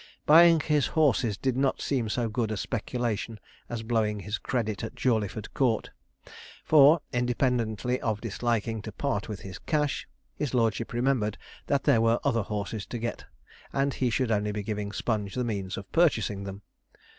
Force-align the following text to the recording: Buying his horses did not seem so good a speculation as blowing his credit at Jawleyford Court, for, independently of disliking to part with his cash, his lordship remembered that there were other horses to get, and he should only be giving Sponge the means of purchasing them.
Buying 0.25 0.59
his 0.61 0.87
horses 0.97 1.37
did 1.37 1.55
not 1.55 1.79
seem 1.79 2.09
so 2.09 2.27
good 2.27 2.49
a 2.49 2.57
speculation 2.57 3.39
as 3.69 3.83
blowing 3.83 4.21
his 4.21 4.39
credit 4.39 4.83
at 4.83 4.95
Jawleyford 4.95 5.53
Court, 5.53 5.91
for, 6.63 7.01
independently 7.13 8.01
of 8.01 8.19
disliking 8.19 8.81
to 8.81 8.91
part 8.91 9.29
with 9.29 9.41
his 9.41 9.59
cash, 9.59 10.07
his 10.33 10.55
lordship 10.55 10.91
remembered 10.91 11.37
that 11.67 11.83
there 11.83 12.01
were 12.01 12.19
other 12.23 12.41
horses 12.41 12.87
to 12.87 12.97
get, 12.97 13.25
and 13.73 13.93
he 13.93 14.09
should 14.09 14.31
only 14.31 14.51
be 14.51 14.63
giving 14.63 14.91
Sponge 14.91 15.35
the 15.35 15.43
means 15.43 15.77
of 15.77 15.91
purchasing 15.91 16.45
them. 16.45 16.63